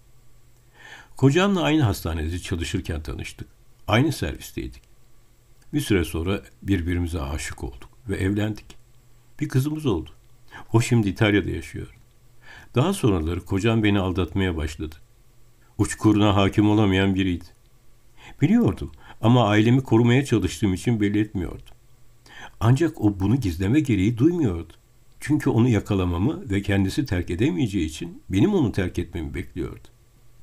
Kocamla 1.17 1.61
aynı 1.61 1.83
hastanede 1.83 2.39
çalışırken 2.39 3.01
tanıştık. 3.01 3.47
Aynı 3.87 4.11
servisteydik. 4.11 4.81
Bir 5.73 5.81
süre 5.81 6.03
sonra 6.03 6.41
birbirimize 6.61 7.21
aşık 7.21 7.63
olduk 7.63 7.89
ve 8.09 8.17
evlendik. 8.17 8.77
Bir 9.39 9.49
kızımız 9.49 9.85
oldu. 9.85 10.09
O 10.73 10.81
şimdi 10.81 11.09
İtalya'da 11.09 11.49
yaşıyor. 11.49 11.95
Daha 12.75 12.93
sonraları 12.93 13.45
kocam 13.45 13.83
beni 13.83 13.99
aldatmaya 13.99 14.57
başladı. 14.57 14.95
Uçkuruna 15.77 16.35
hakim 16.35 16.69
olamayan 16.69 17.15
biriydi. 17.15 17.45
Biliyordum 18.41 18.91
ama 19.21 19.47
ailemi 19.47 19.83
korumaya 19.83 20.25
çalıştığım 20.25 20.73
için 20.73 21.01
belli 21.01 21.19
etmiyordum. 21.19 21.75
Ancak 22.59 23.01
o 23.01 23.19
bunu 23.19 23.35
gizleme 23.35 23.79
gereği 23.79 24.17
duymuyordu. 24.17 24.73
Çünkü 25.19 25.49
onu 25.49 25.69
yakalamamı 25.69 26.49
ve 26.49 26.61
kendisi 26.61 27.05
terk 27.05 27.29
edemeyeceği 27.29 27.85
için 27.85 28.21
benim 28.29 28.53
onu 28.53 28.71
terk 28.71 28.99
etmemi 28.99 29.33
bekliyordu. 29.33 29.87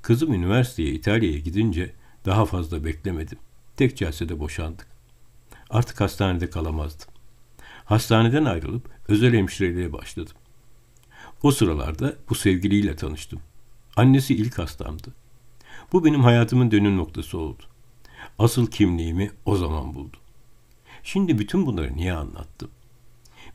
Kızım 0.03 0.35
üniversiteye 0.35 0.91
İtalya'ya 0.91 1.39
gidince 1.39 1.93
daha 2.25 2.45
fazla 2.45 2.85
beklemedim. 2.85 3.39
Tek 3.77 3.97
celsede 3.97 4.39
boşandık. 4.39 4.87
Artık 5.71 6.01
hastanede 6.01 6.51
kalamazdım. 6.51 7.09
Hastaneden 7.85 8.45
ayrılıp 8.45 8.91
özel 9.09 9.35
hemşireliğe 9.35 9.93
başladım. 9.93 10.37
O 11.43 11.51
sıralarda 11.51 12.17
bu 12.31 12.35
sevgiliyle 12.35 12.97
tanıştım. 12.97 13.41
Annesi 13.97 14.35
ilk 14.35 14.59
hastamdı. 14.59 15.15
Bu 15.93 16.05
benim 16.05 16.21
hayatımın 16.21 16.71
dönüm 16.71 16.97
noktası 16.97 17.39
oldu. 17.39 17.63
Asıl 18.39 18.67
kimliğimi 18.67 19.31
o 19.45 19.57
zaman 19.57 19.95
buldum. 19.95 20.21
Şimdi 21.03 21.39
bütün 21.39 21.67
bunları 21.67 21.97
niye 21.97 22.13
anlattım? 22.13 22.71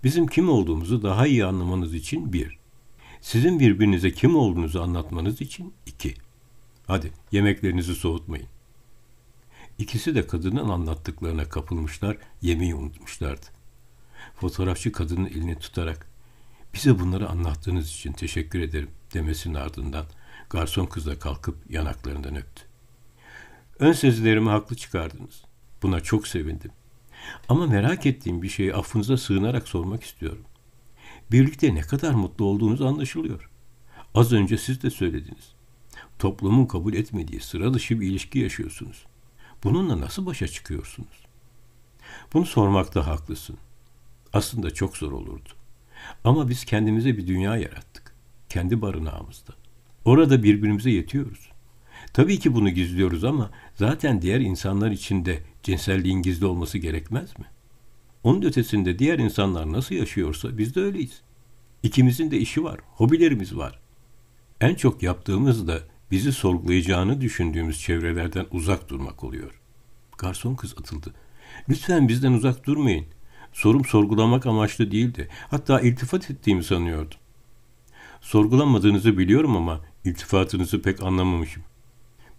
Bizim 0.03 0.27
kim 0.27 0.49
olduğumuzu 0.49 1.03
daha 1.03 1.27
iyi 1.27 1.45
anlamanız 1.45 1.93
için 1.93 2.33
bir. 2.33 2.57
Sizin 3.21 3.59
birbirinize 3.59 4.11
kim 4.11 4.35
olduğunuzu 4.35 4.81
anlatmanız 4.81 5.41
için 5.41 5.73
iki. 5.85 6.13
Hadi 6.87 7.11
yemeklerinizi 7.31 7.95
soğutmayın. 7.95 8.47
İkisi 9.77 10.15
de 10.15 10.27
kadının 10.27 10.69
anlattıklarına 10.69 11.49
kapılmışlar, 11.49 12.17
yemeği 12.41 12.75
unutmuşlardı. 12.75 13.45
Fotoğrafçı 14.35 14.91
kadının 14.91 15.25
elini 15.25 15.59
tutarak 15.59 16.07
bize 16.73 16.99
bunları 16.99 17.29
anlattığınız 17.29 17.89
için 17.89 18.13
teşekkür 18.13 18.59
ederim 18.59 18.89
demesinin 19.13 19.53
ardından 19.53 20.05
garson 20.49 20.85
kız 20.85 21.05
da 21.05 21.19
kalkıp 21.19 21.71
yanaklarından 21.71 22.35
öptü. 22.35 22.66
Ön 23.79 23.91
sezilerimi 23.91 24.49
haklı 24.49 24.75
çıkardınız. 24.75 25.43
Buna 25.83 25.99
çok 25.99 26.27
sevindim. 26.27 26.71
Ama 27.49 27.67
merak 27.67 28.05
ettiğim 28.05 28.41
bir 28.41 28.49
şeyi 28.49 28.73
affınıza 28.75 29.17
sığınarak 29.17 29.67
sormak 29.67 30.03
istiyorum. 30.03 30.43
Birlikte 31.31 31.75
ne 31.75 31.81
kadar 31.81 32.13
mutlu 32.13 32.45
olduğunuz 32.45 32.81
anlaşılıyor. 32.81 33.49
Az 34.15 34.33
önce 34.33 34.57
siz 34.57 34.81
de 34.81 34.89
söylediniz. 34.89 35.53
Toplumun 36.19 36.65
kabul 36.65 36.93
etmediği 36.93 37.39
sıra 37.41 37.73
dışı 37.73 37.99
bir 38.01 38.07
ilişki 38.07 38.39
yaşıyorsunuz. 38.39 39.05
Bununla 39.63 40.01
nasıl 40.01 40.25
başa 40.25 40.47
çıkıyorsunuz? 40.47 41.25
Bunu 42.33 42.45
sormakta 42.45 43.07
haklısın. 43.07 43.57
Aslında 44.33 44.73
çok 44.73 44.97
zor 44.97 45.11
olurdu. 45.11 45.49
Ama 46.23 46.49
biz 46.49 46.65
kendimize 46.65 47.17
bir 47.17 47.27
dünya 47.27 47.57
yarattık. 47.57 48.15
Kendi 48.49 48.81
barınağımızda. 48.81 49.53
Orada 50.05 50.43
birbirimize 50.43 50.91
yetiyoruz. 50.91 51.46
Tabii 52.17 52.39
ki 52.39 52.53
bunu 52.53 52.69
gizliyoruz 52.69 53.23
ama 53.23 53.51
zaten 53.75 54.21
diğer 54.21 54.39
insanlar 54.39 54.91
için 54.91 55.25
de 55.25 55.39
cinselliğin 55.63 56.21
gizli 56.21 56.45
olması 56.45 56.77
gerekmez 56.77 57.39
mi? 57.39 57.45
Onun 58.23 58.41
ötesinde 58.41 58.99
diğer 58.99 59.19
insanlar 59.19 59.71
nasıl 59.71 59.95
yaşıyorsa 59.95 60.57
biz 60.57 60.75
de 60.75 60.81
öyleyiz. 60.81 61.21
İkimizin 61.83 62.31
de 62.31 62.37
işi 62.37 62.63
var, 62.63 62.79
hobilerimiz 62.85 63.57
var. 63.57 63.79
En 64.61 64.75
çok 64.75 65.03
yaptığımız 65.03 65.67
da 65.67 65.79
bizi 66.11 66.31
sorgulayacağını 66.31 67.21
düşündüğümüz 67.21 67.81
çevrelerden 67.81 68.45
uzak 68.51 68.89
durmak 68.89 69.23
oluyor. 69.23 69.61
Garson 70.17 70.55
kız 70.55 70.75
atıldı. 70.79 71.13
Lütfen 71.69 72.07
bizden 72.07 72.31
uzak 72.31 72.65
durmayın. 72.65 73.05
Sorum 73.53 73.85
sorgulamak 73.85 74.45
amaçlı 74.45 74.91
değildi. 74.91 75.29
Hatta 75.49 75.81
iltifat 75.81 76.31
ettiğimi 76.31 76.63
sanıyordum. 76.63 77.17
Sorgulamadığınızı 78.21 79.17
biliyorum 79.17 79.57
ama 79.57 79.81
iltifatınızı 80.05 80.81
pek 80.81 81.03
anlamamışım. 81.03 81.63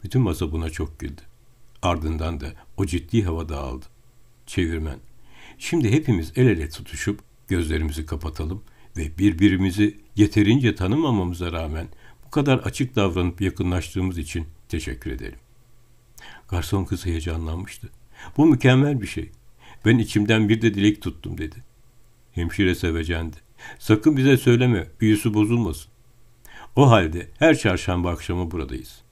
Bütün 0.05 0.23
masa 0.23 0.53
buna 0.53 0.71
çok 0.71 1.01
güldü. 1.01 1.21
Ardından 1.83 2.41
da 2.41 2.47
o 2.77 2.87
ciddi 2.87 3.23
hava 3.23 3.49
dağıldı. 3.49 3.87
Çevirmen. 4.47 4.99
Şimdi 5.59 5.93
hepimiz 5.93 6.33
el 6.37 6.47
ele 6.47 6.69
tutuşup 6.69 7.21
gözlerimizi 7.49 8.07
kapatalım 8.07 8.63
ve 8.97 9.19
birbirimizi 9.19 10.01
yeterince 10.17 10.75
tanımamamıza 10.75 11.53
rağmen 11.53 11.89
bu 12.27 12.31
kadar 12.31 12.59
açık 12.59 12.97
davranıp 12.97 13.41
yakınlaştığımız 13.41 14.19
için 14.19 14.47
teşekkür 14.69 15.11
edelim. 15.11 15.39
Garson 16.49 16.85
kız 16.85 17.07
heyecanlanmıştı. 17.07 17.89
Bu 18.37 18.47
mükemmel 18.47 19.01
bir 19.01 19.07
şey. 19.07 19.31
Ben 19.85 19.99
içimden 19.99 20.49
bir 20.49 20.63
de 20.63 20.75
dilek 20.75 21.03
tuttum 21.03 21.39
dedi. 21.39 21.57
Hemşire 22.33 22.75
sevecendi. 22.75 23.37
Sakın 23.79 24.17
bize 24.17 24.37
söyleme, 24.37 24.87
büyüsü 25.01 25.35
bozulmasın. 25.35 25.93
O 26.77 26.91
halde 26.91 27.29
her 27.39 27.59
çarşamba 27.59 28.11
akşamı 28.11 28.51
buradayız. 28.51 29.03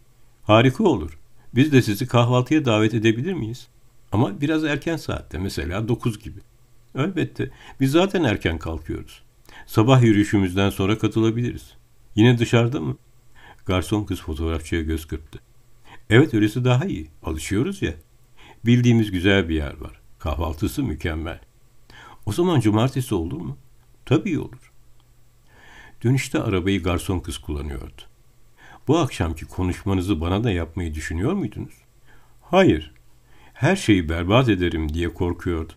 Harika 0.47 0.85
olur. 0.85 1.19
Biz 1.55 1.73
de 1.73 1.83
sizi 1.83 2.07
kahvaltıya 2.07 2.65
davet 2.65 2.95
edebilir 2.95 3.33
miyiz? 3.33 3.69
Ama 4.13 4.41
biraz 4.41 4.65
erken 4.65 4.97
saatte, 4.97 5.39
mesela 5.39 5.89
9 5.89 6.19
gibi. 6.19 6.41
Elbette, 6.95 7.51
biz 7.81 7.91
zaten 7.91 8.25
erken 8.25 8.59
kalkıyoruz. 8.59 9.23
Sabah 9.67 10.03
yürüyüşümüzden 10.03 10.71
sonra 10.71 10.99
katılabiliriz. 10.99 11.75
Yine 12.15 12.39
dışarıda 12.39 12.81
mı? 12.81 12.97
Garson 13.67 14.05
kız 14.05 14.21
fotoğrafçıya 14.21 14.83
göz 14.83 15.07
kırptı. 15.07 15.39
Evet 16.11 16.35
öylesi 16.35 16.65
daha 16.65 16.85
iyi. 16.85 17.11
Alışıyoruz 17.23 17.83
ya. 17.83 17.95
Bildiğimiz 18.65 19.11
güzel 19.11 19.49
bir 19.49 19.55
yer 19.55 19.81
var. 19.81 20.01
Kahvaltısı 20.19 20.83
mükemmel. 20.83 21.41
O 22.27 22.33
zaman 22.33 22.61
cumartesi 22.61 23.15
olur 23.15 23.41
mu? 23.41 23.57
Tabii 24.05 24.39
olur. 24.39 24.73
Dönüşte 26.05 26.43
arabayı 26.43 26.83
garson 26.83 27.21
kız 27.21 27.39
kullanıyordu. 27.39 28.03
Bu 28.89 28.99
akşamki 28.99 29.45
konuşmanızı 29.45 30.21
bana 30.21 30.45
da 30.45 30.51
yapmayı 30.51 30.95
düşünüyor 30.95 31.33
muydunuz? 31.33 31.75
Hayır. 32.43 32.93
Her 33.55 33.77
şeyi 33.77 34.09
berbat 34.09 34.49
ederim 34.49 34.95
diye 34.95 35.15
korkuyordu. 35.15 35.73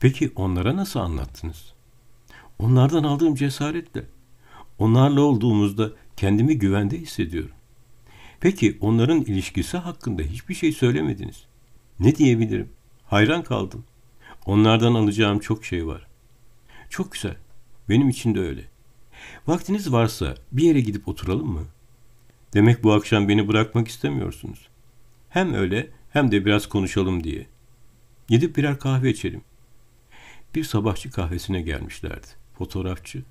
Peki 0.00 0.32
onlara 0.36 0.76
nasıl 0.76 1.00
anlattınız? 1.00 1.72
Onlardan 2.58 3.04
aldığım 3.04 3.34
cesaretle. 3.34 4.04
Onlarla 4.78 5.20
olduğumuzda 5.20 5.92
kendimi 6.16 6.58
güvende 6.58 6.98
hissediyorum. 6.98 7.54
Peki 8.40 8.78
onların 8.80 9.20
ilişkisi 9.20 9.76
hakkında 9.76 10.22
hiçbir 10.22 10.54
şey 10.54 10.72
söylemediniz. 10.72 11.44
Ne 12.00 12.16
diyebilirim? 12.16 12.68
Hayran 13.06 13.42
kaldım. 13.42 13.84
Onlardan 14.46 14.94
alacağım 14.94 15.38
çok 15.38 15.64
şey 15.64 15.86
var. 15.86 16.06
Çok 16.90 17.12
güzel. 17.12 17.36
Benim 17.88 18.08
için 18.08 18.34
de 18.34 18.40
öyle. 18.40 18.64
Vaktiniz 19.46 19.92
varsa 19.92 20.34
bir 20.52 20.62
yere 20.62 20.80
gidip 20.80 21.08
oturalım 21.08 21.48
mı? 21.48 21.64
Demek 22.56 22.84
bu 22.84 22.92
akşam 22.92 23.28
beni 23.28 23.48
bırakmak 23.48 23.88
istemiyorsunuz. 23.88 24.68
Hem 25.28 25.54
öyle 25.54 25.88
hem 26.10 26.30
de 26.30 26.44
biraz 26.44 26.66
konuşalım 26.66 27.24
diye. 27.24 27.46
Gidip 28.28 28.56
birer 28.56 28.78
kahve 28.78 29.10
içelim. 29.10 29.40
Bir 30.54 30.64
sabahçı 30.64 31.10
kahvesine 31.10 31.60
gelmişlerdi. 31.60 32.26
Fotoğrafçı. 32.58 33.22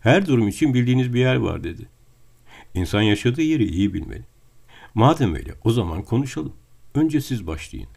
Her 0.00 0.26
durum 0.26 0.48
için 0.48 0.74
bildiğiniz 0.74 1.14
bir 1.14 1.20
yer 1.20 1.36
var 1.36 1.64
dedi. 1.64 1.86
İnsan 2.74 3.02
yaşadığı 3.02 3.42
yeri 3.42 3.64
iyi 3.64 3.94
bilmeli. 3.94 4.24
Madem 4.94 5.34
öyle 5.34 5.54
o 5.64 5.72
zaman 5.72 6.02
konuşalım. 6.02 6.52
Önce 6.94 7.20
siz 7.20 7.46
başlayın. 7.46 7.88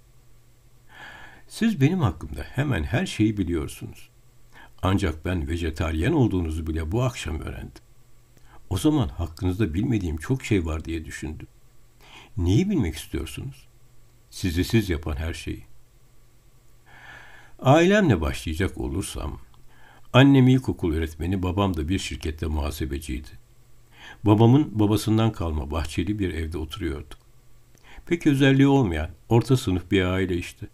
Siz 1.48 1.82
benim 1.82 2.00
hakkımda 2.00 2.42
hemen 2.42 2.84
her 2.84 3.06
şeyi 3.06 3.38
biliyorsunuz. 3.38 4.10
Ancak 4.82 5.26
ben 5.26 5.48
vejetaryen 5.48 6.12
olduğunuzu 6.12 6.68
bile 6.68 6.92
bu 6.92 7.04
akşam 7.04 7.40
öğrendim. 7.40 7.85
O 8.70 8.78
zaman 8.78 9.08
hakkınızda 9.08 9.74
bilmediğim 9.74 10.18
çok 10.18 10.46
şey 10.46 10.66
var 10.66 10.86
diye 10.86 11.06
düşündüm. 11.06 11.48
Neyi 12.38 12.70
bilmek 12.70 12.96
istiyorsunuz? 12.96 13.68
Sizi 14.30 14.64
siz 14.64 14.90
yapan 14.90 15.16
her 15.16 15.34
şeyi. 15.34 15.64
Ailemle 17.60 18.22
başlayacak 18.22 18.78
olursam, 18.78 19.40
annem 20.14 20.48
ilkokul 20.48 20.94
öğretmeni, 20.94 21.44
babam 21.44 21.78
da 21.78 21.90
bir 21.90 22.00
şirkette 22.00 22.46
muhasebeciydi. 22.46 23.30
Babamın 24.24 24.80
babasından 24.80 25.32
kalma 25.32 25.72
bahçeli 25.72 26.20
bir 26.20 26.34
evde 26.34 26.58
oturuyorduk. 26.58 27.20
Pek 28.06 28.28
özelliği 28.28 28.68
olmayan, 28.68 29.10
orta 29.30 29.58
sınıf 29.58 29.92
bir 29.92 30.04
aile 30.04 30.38
işte. 30.38 30.68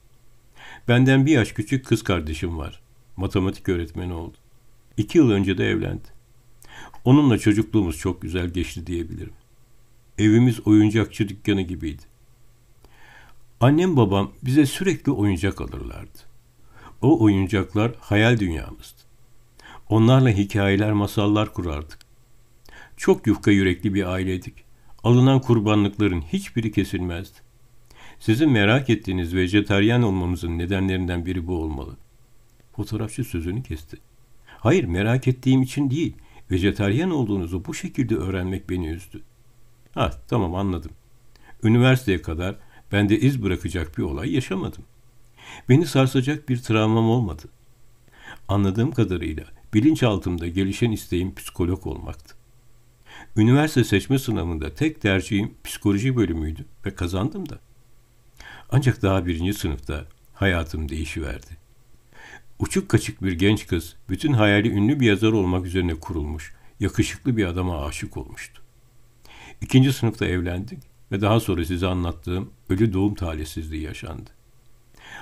Benden 0.88 1.25
bir 1.25 1.31
yaş 1.31 1.51
küçük 1.51 1.86
kız 1.86 2.03
kardeşim 2.03 2.57
var. 2.57 2.81
Matematik 3.17 3.69
öğretmeni 3.69 4.13
oldu. 4.13 4.38
İki 4.98 5.17
yıl 5.17 5.31
önce 5.31 5.57
de 5.57 5.69
evlendi. 5.69 6.07
Onunla 7.05 7.38
çocukluğumuz 7.38 7.98
çok 7.98 8.22
güzel 8.22 8.50
geçti 8.50 8.88
diyebilirim. 8.88 9.34
Evimiz 10.17 10.67
oyuncakçı 10.67 11.29
dükkanı 11.29 11.62
gibiydi. 11.62 12.01
Annem 13.60 13.98
babam 13.98 14.31
bize 14.43 14.65
sürekli 14.65 15.12
oyuncak 15.12 15.62
alırlardı. 15.62 16.20
O 17.01 17.24
oyuncaklar 17.24 17.91
hayal 18.00 18.39
dünyamızdı. 18.39 19.01
Onlarla 19.89 20.29
hikayeler, 20.29 20.91
masallar 20.91 21.53
kurardık. 21.53 22.00
Çok 22.98 23.27
yufka 23.27 23.51
yürekli 23.51 23.93
bir 23.93 24.12
aileydik. 24.13 24.54
Alınan 25.04 25.41
kurbanlıkların 25.41 26.21
hiçbiri 26.21 26.71
kesilmezdi. 26.71 27.38
Sizin 28.19 28.52
merak 28.52 28.89
ettiğiniz 28.89 29.36
vejetaryen 29.36 30.02
olmamızın 30.02 30.58
nedenlerinden 30.58 31.26
biri 31.26 31.47
bu 31.47 31.56
olmalı. 31.56 31.97
Fotoğrafçı 32.76 33.23
sözünü 33.23 33.63
kesti. 33.63 33.97
Hayır 34.45 34.84
merak 34.84 35.28
ettiğim 35.28 35.62
için 35.62 35.89
değil, 35.89 36.15
vejetaryen 36.52 37.10
olduğunuzu 37.10 37.66
bu 37.66 37.74
şekilde 37.74 38.16
öğrenmek 38.16 38.70
beni 38.70 38.88
üzdü. 38.88 39.22
Ha 39.94 40.12
tamam 40.28 40.56
anladım. 40.56 40.92
Üniversiteye 41.64 42.22
kadar 42.22 42.56
bende 42.92 43.20
iz 43.20 43.44
bırakacak 43.44 43.98
bir 43.98 44.04
olay 44.04 44.34
yaşamadım. 44.34 44.84
Beni 45.70 45.86
sarsacak 45.86 46.50
bir 46.50 46.62
travmam 46.62 47.10
olmadı. 47.10 47.44
Anladığım 48.48 48.92
kadarıyla 48.92 49.44
bilinçaltımda 49.74 50.48
gelişen 50.48 50.92
isteğim 50.92 51.36
psikolog 51.36 51.88
olmaktı. 51.88 52.36
Üniversite 53.38 53.84
seçme 53.84 54.20
sınavında 54.20 54.74
tek 54.74 55.02
tercihim 55.02 55.54
psikoloji 55.64 56.16
bölümüydü 56.16 56.66
ve 56.86 56.96
kazandım 56.96 57.50
da. 57.50 57.60
Ancak 58.70 59.02
daha 59.02 59.26
birinci 59.26 59.54
sınıfta 59.54 60.06
hayatım 60.34 60.90
değişiverdi. 60.90 61.61
Uçuk 62.62 62.89
kaçık 62.89 63.24
bir 63.24 63.32
genç 63.32 63.67
kız, 63.67 63.95
bütün 64.10 64.34
hayali 64.34 64.69
ünlü 64.69 65.00
bir 65.00 65.06
yazar 65.06 65.32
olmak 65.32 65.65
üzerine 65.65 65.95
kurulmuş, 65.95 66.54
yakışıklı 66.80 67.38
bir 67.38 67.45
adama 67.45 67.86
aşık 67.86 68.17
olmuştu. 68.17 68.62
İkinci 69.62 69.93
sınıfta 69.93 70.26
evlendik 70.26 70.80
ve 71.12 71.21
daha 71.21 71.39
sonra 71.39 71.65
size 71.65 71.88
anlattığım 71.88 72.52
ölü 72.69 72.93
doğum 72.93 73.15
talihsizliği 73.15 73.82
yaşandı. 73.82 74.30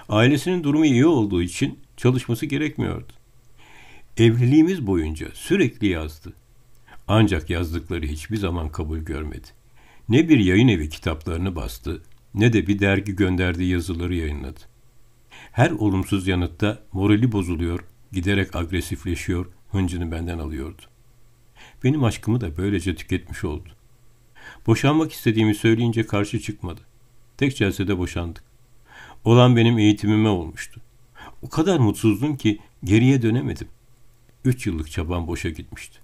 Ailesinin 0.10 0.63
durumu 0.63 0.86
iyi 0.86 1.06
olduğu 1.06 1.41
için 1.41 1.80
çalışması 1.97 2.45
gerekmiyordu. 2.45 3.13
Evliliğimiz 4.17 4.88
boyunca 4.88 5.28
sürekli 5.34 5.88
yazdı. 5.88 6.34
Ancak 7.08 7.49
yazdıkları 7.49 8.06
hiçbir 8.06 8.38
zaman 8.38 8.69
kabul 8.69 8.99
görmedi. 8.99 9.47
Ne 10.10 10.30
bir 10.30 10.39
yayın 10.39 10.67
evi 10.67 10.89
kitaplarını 10.89 11.56
bastı, 11.56 12.02
ne 12.34 12.54
de 12.54 12.67
bir 12.67 12.80
dergi 12.80 13.15
gönderdiği 13.15 13.71
yazıları 13.71 14.15
yayınladı. 14.15 14.60
Her 15.60 15.72
olumsuz 15.72 16.28
yanıtta 16.28 16.84
morali 16.93 17.32
bozuluyor, 17.32 17.80
giderek 18.12 18.56
agresifleşiyor, 18.56 19.45
hıncını 19.72 20.12
benden 20.12 20.39
alıyordu. 20.39 20.82
Benim 21.84 22.04
aşkımı 22.04 22.41
da 22.41 22.58
böylece 22.58 22.95
tüketmiş 22.95 23.43
oldu. 23.43 23.69
Boşanmak 24.67 25.12
istediğimi 25.12 25.56
söyleyince 25.56 26.06
karşı 26.06 26.39
çıkmadı. 26.39 26.82
Tek 27.38 27.56
celsede 27.58 27.98
boşandık. 27.98 28.43
Olan 29.26 29.56
benim 29.56 29.78
eğitimime 29.78 30.30
olmuştu. 30.30 30.82
O 31.41 31.50
kadar 31.50 31.80
mutsuzdum 31.80 32.38
ki 32.38 32.60
geriye 32.84 33.22
dönemedim. 33.22 33.67
Üç 34.45 34.67
yıllık 34.67 34.91
çabam 34.91 35.28
boşa 35.28 35.50
gitmişti. 35.50 36.00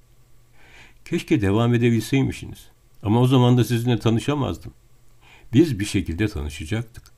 Keşke 1.06 1.41
devam 1.41 1.74
edebilseymişsiniz. 1.74 2.68
Ama 3.04 3.22
o 3.22 3.28
zaman 3.28 3.58
da 3.58 3.63
sizinle 3.63 4.00
tanışamazdım. 4.00 4.74
Biz 5.54 5.80
bir 5.80 5.86
şekilde 5.86 6.28
tanışacaktık. 6.28 7.14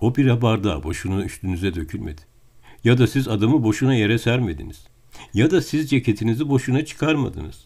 O 0.00 0.16
bira 0.16 0.42
bardağı 0.42 0.82
boşuna 0.82 1.24
üstünüze 1.24 1.74
dökülmedi. 1.74 2.20
Ya 2.84 2.98
da 2.98 3.06
siz 3.06 3.28
adamı 3.28 3.62
boşuna 3.62 3.94
yere 3.94 4.18
sermediniz. 4.18 4.86
Ya 5.34 5.50
da 5.50 5.62
siz 5.62 5.90
ceketinizi 5.90 6.48
boşuna 6.48 6.84
çıkarmadınız. 6.84 7.64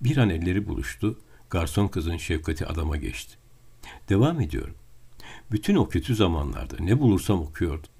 Bir 0.00 0.16
an 0.16 0.30
elleri 0.30 0.68
buluştu, 0.68 1.18
garson 1.50 1.88
kızın 1.88 2.16
şefkati 2.16 2.66
adama 2.66 2.96
geçti. 2.96 3.34
Devam 4.08 4.40
ediyorum. 4.40 4.74
Bütün 5.52 5.74
o 5.74 5.88
kötü 5.88 6.14
zamanlarda 6.14 6.76
ne 6.80 7.00
bulursam 7.00 7.40
okuyordum. 7.40 7.90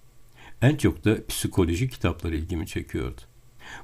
En 0.62 0.76
çok 0.76 1.04
da 1.04 1.26
psikoloji 1.26 1.88
kitapları 1.88 2.36
ilgimi 2.36 2.66
çekiyordu. 2.66 3.20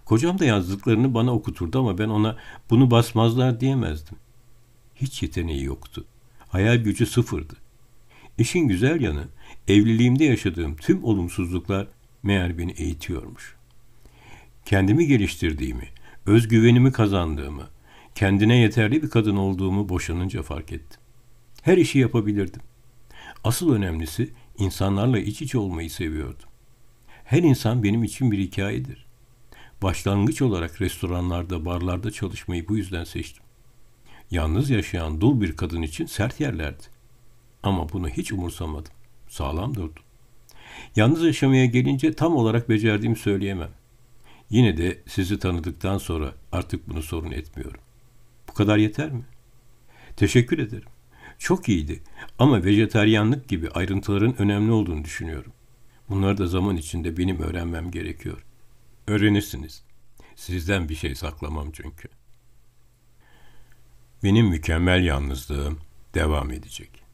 Kocam 0.04 0.38
da 0.38 0.44
yazdıklarını 0.44 1.14
bana 1.14 1.32
okuturdu 1.32 1.78
ama 1.78 1.98
ben 1.98 2.08
ona 2.08 2.36
bunu 2.70 2.90
basmazlar 2.90 3.60
diyemezdim. 3.60 4.16
Hiç 4.94 5.22
yeteneği 5.22 5.64
yoktu. 5.64 6.04
Hayal 6.48 6.76
gücü 6.76 7.06
sıfırdı. 7.06 7.54
İşin 8.38 8.68
güzel 8.68 9.00
yanı 9.00 9.28
evliliğimde 9.68 10.24
yaşadığım 10.24 10.76
tüm 10.76 11.04
olumsuzluklar 11.04 11.88
meğer 12.22 12.58
beni 12.58 12.72
eğitiyormuş. 12.72 13.56
Kendimi 14.64 15.06
geliştirdiğimi, 15.06 15.88
özgüvenimi 16.26 16.92
kazandığımı, 16.92 17.68
kendine 18.14 18.56
yeterli 18.56 19.02
bir 19.02 19.10
kadın 19.10 19.36
olduğumu 19.36 19.88
boşanınca 19.88 20.42
fark 20.42 20.72
ettim. 20.72 21.00
Her 21.62 21.76
işi 21.76 21.98
yapabilirdim. 21.98 22.62
Asıl 23.44 23.72
önemlisi 23.72 24.30
insanlarla 24.58 25.18
iç 25.18 25.42
içe 25.42 25.58
olmayı 25.58 25.90
seviyordum. 25.90 26.48
Her 27.24 27.42
insan 27.42 27.82
benim 27.82 28.04
için 28.04 28.32
bir 28.32 28.38
hikayedir. 28.38 29.06
Başlangıç 29.82 30.42
olarak 30.42 30.80
restoranlarda, 30.80 31.64
barlarda 31.64 32.10
çalışmayı 32.10 32.68
bu 32.68 32.76
yüzden 32.76 33.04
seçtim. 33.04 33.42
Yalnız 34.30 34.70
yaşayan 34.70 35.20
dul 35.20 35.40
bir 35.40 35.56
kadın 35.56 35.82
için 35.82 36.06
sert 36.06 36.40
yerlerdi. 36.40 36.95
Ama 37.66 37.88
bunu 37.92 38.08
hiç 38.08 38.32
umursamadım. 38.32 38.92
Sağlam 39.28 39.74
durdum. 39.74 40.02
Yalnız 40.96 41.22
yaşamaya 41.22 41.66
gelince 41.66 42.12
tam 42.12 42.36
olarak 42.36 42.68
becerdiğimi 42.68 43.16
söyleyemem. 43.16 43.70
Yine 44.50 44.76
de 44.76 45.02
sizi 45.06 45.38
tanıdıktan 45.38 45.98
sonra 45.98 46.34
artık 46.52 46.88
bunu 46.88 47.02
sorun 47.02 47.30
etmiyorum. 47.30 47.80
Bu 48.48 48.54
kadar 48.54 48.76
yeter 48.76 49.10
mi? 49.10 49.24
Teşekkür 50.16 50.58
ederim. 50.58 50.88
Çok 51.38 51.68
iyiydi 51.68 52.02
ama 52.38 52.64
vejetaryenlik 52.64 53.48
gibi 53.48 53.70
ayrıntıların 53.70 54.40
önemli 54.40 54.72
olduğunu 54.72 55.04
düşünüyorum. 55.04 55.52
Bunları 56.08 56.38
da 56.38 56.46
zaman 56.46 56.76
içinde 56.76 57.16
benim 57.16 57.42
öğrenmem 57.42 57.90
gerekiyor. 57.90 58.44
Öğrenirsiniz. 59.06 59.82
Sizden 60.36 60.88
bir 60.88 60.94
şey 60.94 61.14
saklamam 61.14 61.70
çünkü. 61.72 62.08
Benim 64.22 64.46
mükemmel 64.46 65.04
yalnızlığım 65.04 65.78
devam 66.14 66.50
edecek. 66.50 67.05